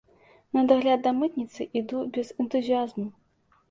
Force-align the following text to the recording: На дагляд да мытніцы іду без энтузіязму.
На 0.57 0.63
дагляд 0.71 1.05
да 1.05 1.13
мытніцы 1.19 1.69
іду 1.83 2.03
без 2.19 2.37
энтузіязму. 2.45 3.11